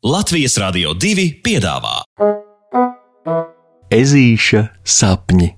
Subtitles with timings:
[0.00, 1.98] Latvijas Rādio 2 piedāvā
[3.92, 5.50] Ezīša sapņi.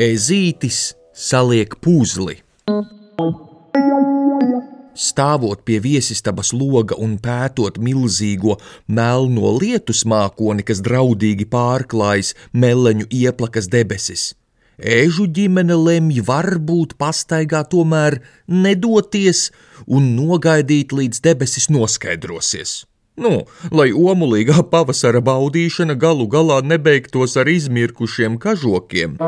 [0.00, 0.80] Ezītis
[1.12, 2.40] saliek puzli.
[5.02, 13.66] Stāvot pie viesistabas loga un pētot milzīgo melno lietus mākoni, kas draudīgi pārklājas meleņu ieplakas
[13.72, 14.30] debesis,
[14.82, 18.16] Ežu ģimene lemj varbūt pastaigā tomēr
[18.48, 19.50] nedoties
[19.86, 22.72] un nogaidīt līdz debesis noskaidrosies.
[23.20, 29.20] Nu, lai omulīgā pavasara baudīšana galu galā nebeigtos ar izmirkušiem kažokiem.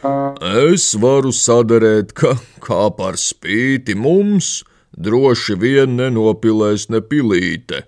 [0.00, 2.32] Es varu sadarēt, ka
[2.64, 4.62] kā par spīti mums
[4.96, 7.82] droši vien nenopilēs ne pilīte.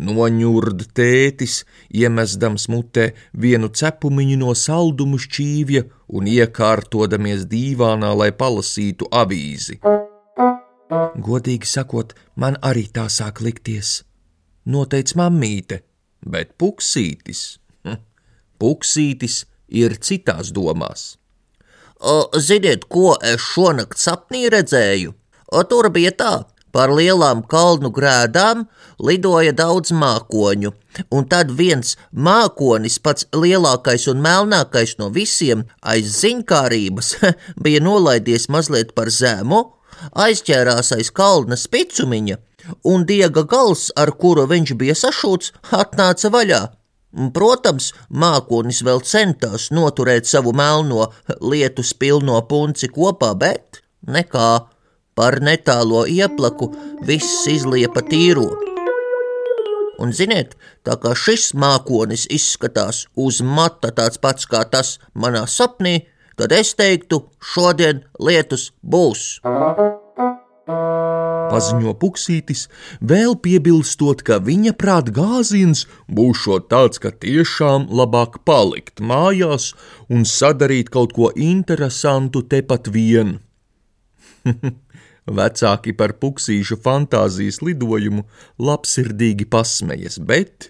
[0.00, 1.60] Noņurd tētis,
[1.92, 5.82] iemestams mutē vienu cepumiņu no saldumu šķīvja
[6.16, 9.76] un iekārtodamies dīvānā, lai palasītu avīzi.
[11.28, 14.00] Godīgi sakot, man arī tā sāk likties.
[14.64, 15.82] Noteic mammīte,
[16.24, 17.44] bet puksītis,
[18.58, 21.04] puksītis ir citās domās.
[22.36, 25.14] Ziniet, ko es šonakt sapnī redzēju?
[25.70, 26.32] Tur bija tā,
[26.74, 28.64] par lielām kalnu grēdām
[29.08, 30.72] lidoja daudz mākoņu,
[31.14, 37.14] un tad viens mākonis, pats lielākais un melnākais no visiem, aiz ziņkārības,
[37.64, 39.62] bija nolaidies mazliet par zemu,
[40.26, 42.40] aizķērās aiz kalna spicumiņa,
[42.90, 46.64] un diega gals, ar kuru viņš bija sašūts, atnāca vaļā.
[47.34, 51.06] Protams, mākonis vēl centās noturēt savu melno
[51.40, 54.50] lietu pilno punci kopā, bet nekā
[55.14, 56.72] par netālo ieplaku
[57.06, 58.48] viss izliepa tīro.
[60.02, 66.00] Un, ziniet, tā kā šis mākonis izskatās uz mata tāds pats kā tas manā sapnī,
[66.34, 67.22] tad es teiktu,
[67.54, 69.38] šodien lietus būs
[71.54, 72.66] paziņo puksītis,
[73.00, 79.72] vēl piebilstot, ka viņa prāt gāziens būšot tāds, ka tiešām labāk palikt mājās
[80.10, 83.38] un sadarīt kaut ko interesantu tepat vien.
[85.38, 88.26] Vecāki par puksīšu fantāzijas lidojumu
[88.60, 90.68] labsirdīgi pasmējas, bet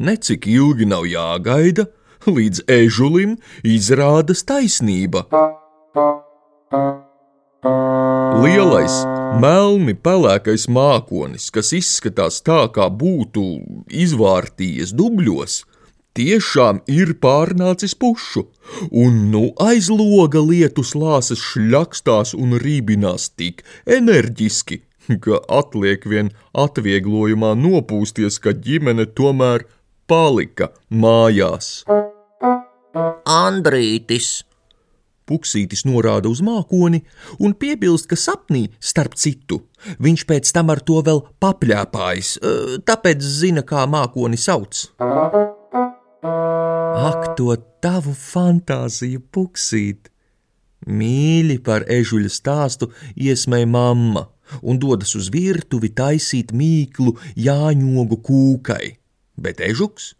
[0.00, 1.90] necik ilgi nav jāgaida,
[2.24, 3.36] līdz ežulim
[3.76, 5.26] izrādas taisnība.
[7.60, 8.94] Lielais,
[9.36, 13.42] melni pelēkais mākonis, kas izskatās tā, kā būtu
[13.92, 15.58] izvārtījies dubļos,
[16.16, 18.46] tiešām ir pārnācis pušu,
[18.88, 24.80] un nu aiz loga lietus lāsas šļakstās un rībinās tik enerģiski,
[25.20, 29.68] ka atliek vien atvieglojumā nopūsties, ka ģimene tomēr
[30.08, 31.82] palika mājās.
[33.28, 34.38] Andrītis!
[35.30, 37.04] Puksītis norāda uz mākoni
[37.38, 39.62] un piebilst, ka sapnī, starp citu,
[40.02, 42.34] viņš pēc tam ar to vēl papļāpājis,
[42.88, 44.88] tāpēc zina, kā mākoni sauc.
[47.00, 50.10] Ak, to tavu fantāziju, puksīt!
[50.88, 54.24] Mīļi par ežuļa stāstu iesmēja mamma
[54.62, 58.86] un dodas uz virtuvi taisīt mīklu jāņogu kūkai,
[59.36, 60.14] bet ežuks?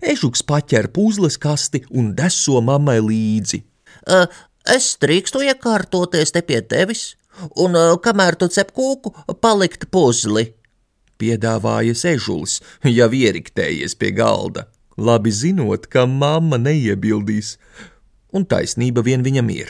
[0.00, 3.60] Ežuks paķer puzles kasti un deso mammai līdzi.
[4.04, 4.24] Uh,
[4.64, 7.16] Es drīkstu iekārtoties te pie tevis,
[7.60, 9.12] un kamēr tu cep kūku,
[9.44, 10.54] palikt puzli.
[11.20, 12.62] Piedāvāja ežulis,
[12.98, 14.64] jau ieriktējies pie galda,
[14.96, 17.58] labi zinot, ka mamma neiebildīs,
[18.32, 19.68] un taisnība vien viņam ir.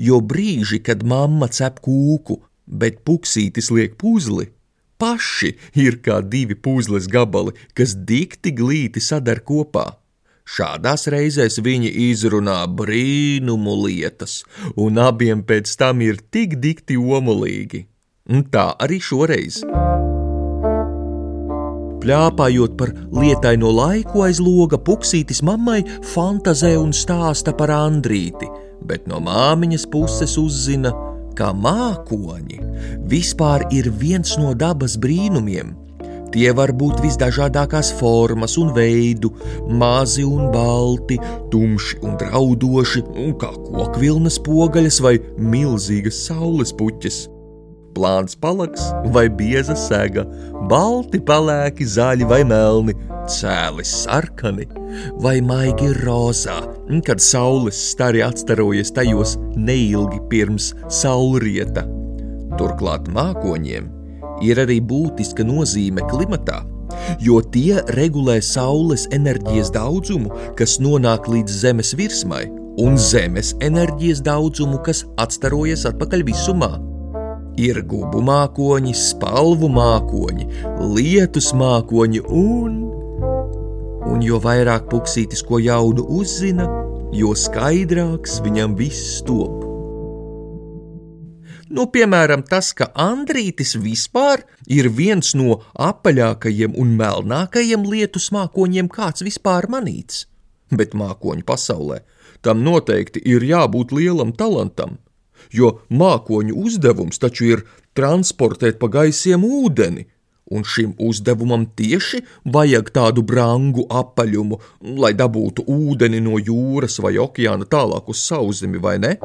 [0.00, 4.48] Jo brīži, kad mamma cep kūku, bet puksītis liek puzli,
[4.96, 9.90] paši ir kā divi puzles gabali, kas dikti glīti sadar kopā.
[10.46, 14.44] Šādās reizēs viņi izrunā brīnumu lietas,
[14.78, 17.82] un abiem pēc tam ir tik dikti omulīgi.
[18.30, 19.64] Un tā arī šoreiz.
[22.02, 25.80] Pļāpājot par lietaino laiku aiz loga, puksītis mammai
[26.12, 28.46] fantazē un stāsta par Andrīti,
[28.86, 30.94] bet no māmiņas puses uzzina,
[31.36, 32.60] ka mākoņi
[33.10, 35.74] vispār ir viens no dabas brīnumiem–
[36.36, 39.30] Tie var būt visdažādākās formas un veidu,
[39.80, 41.16] mazi un balti,
[41.48, 47.22] tumši un draudoši, un kā kokvilnas pogaļas vai milzīgas saules puķes.
[47.96, 48.84] Plāns palaks
[49.16, 50.26] vai bieza sēga,
[50.68, 52.92] balti, pelēki, zaļi vai melni,
[53.32, 54.68] cēli sarkani
[55.24, 56.60] vai maigi rozā,
[57.08, 61.88] kad saules stari atstarojas tajos neilgi pirms saulrieta.
[62.60, 63.95] Turklāt mākoņiem
[64.44, 66.62] ir arī būtiska nozīme klimatā,
[67.22, 72.46] jo tie regulē saules enerģijas daudzumu, kas nonāk līdz Zemes virsmai,
[72.82, 76.72] un Zemes enerģijas daudzumu, kas atstarojas atpakaļ visumā.
[77.56, 80.48] Ir gubu mākoņi, spalvu mākoņi,
[80.92, 82.82] lietus mākoņi un,
[84.06, 86.68] un jo vairāk puksītis ko jaunu uzzina,
[87.16, 89.65] jo skaidrāks viņam viss top.
[91.66, 99.24] Nu, piemēram, tas, ka Andrītis vispār ir viens no apaļākajiem un melnākajiem lietus mākoņiem, kāds
[99.26, 100.26] vispār manīts.
[100.70, 102.02] Bet mākoņu pasaulē
[102.46, 104.98] tam noteikti ir jābūt lielam talantam,
[105.50, 107.64] jo mākoņu uzdevums taču ir
[107.98, 110.06] transportēt pa gaisiem ūdeni,
[110.54, 112.22] un šim uzdevumam tieši
[112.54, 114.60] vajag tādu brangu apaļumu,
[115.02, 119.16] lai dabūtu ūdeni no jūras vai okeāna tālāk uz sauszemi, vai ne?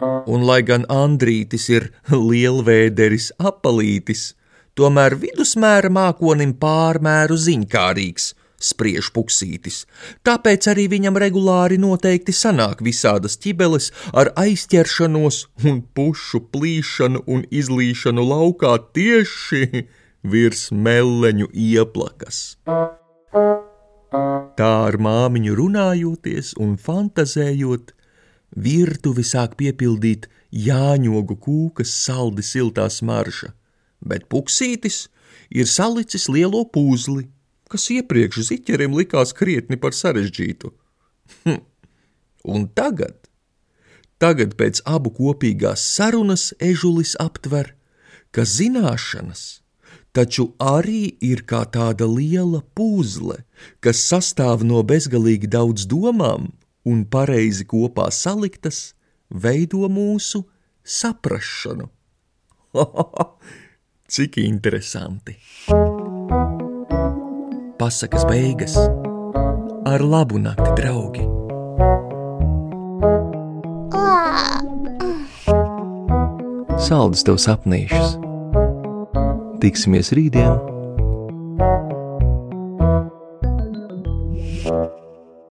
[0.00, 4.32] Un, lai gan Andrītis ir lielvēderis apalītis,
[4.78, 8.28] tomēr vidusmēra mākonim pārmēru ziņkārīgs,
[8.62, 9.82] spriež puksītis.
[10.26, 18.26] Tāpēc arī viņam regulāri noteikti sanāk visādas ķibeles ar aizķeršanos un pušu plīšanu un izlīšanu
[18.30, 19.84] laukā tieši
[20.22, 22.58] virs meleņu ieplakas.
[24.58, 27.92] Tā ar māmiņu runājoties un fantazējot,
[28.56, 33.52] Virtuvi sāk piepildīt jāņogu kūkas saldi siltā smarža,
[34.00, 35.08] bet puksītis
[35.50, 37.28] ir salicis lielo puzli,
[37.68, 40.72] kas iepriekš ziķerim likās krietni par sarežģītu.
[41.44, 41.60] Hm.
[42.48, 43.28] Un tagad,
[44.16, 47.74] tagad pēc abu kopīgās sarunas ežulis aptver,
[48.32, 49.60] ka zināšanas
[50.12, 53.44] taču arī ir kā tāda liela puzle,
[53.84, 56.48] kas sastāv no bezgalīgi daudz domām
[56.88, 58.94] un pareizi kopā saliktas,
[59.28, 60.44] veido mūsu
[60.84, 61.88] saprašanu.
[64.12, 65.36] Cik interesanti!
[67.78, 68.78] Pasakas beigas
[69.88, 71.26] ar labu nakti, draugi!
[76.88, 78.16] Saldus tev sapnīšus!
[79.60, 80.77] Tiksimies rītdien!